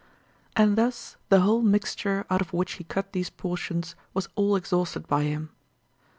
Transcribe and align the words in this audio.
And 0.55 0.79
thus 0.79 1.15
the 1.29 1.41
whole 1.41 1.61
mixture 1.61 2.25
out 2.31 2.41
of 2.41 2.53
which 2.53 2.71
he 2.81 2.83
cut 2.83 3.13
these 3.13 3.29
portions 3.29 3.93
was 4.15 4.29
all 4.33 4.55
exhausted 4.55 5.07
by 5.07 5.25
him. 5.25 5.51